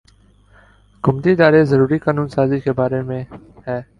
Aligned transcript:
حکومتی 0.95 1.29
ادارے 1.33 1.61
ضروری 1.71 1.97
قانون 2.05 2.27
سازی 2.35 2.59
کے 2.63 2.71
بارے 2.79 3.01
میں 3.07 3.23
بے 3.29 3.79